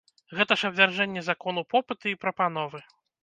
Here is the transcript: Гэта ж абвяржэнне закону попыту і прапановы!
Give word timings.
Гэта 0.37 0.53
ж 0.61 0.71
абвяржэнне 0.71 1.23
закону 1.29 1.63
попыту 1.73 2.05
і 2.13 2.17
прапановы! 2.23 2.83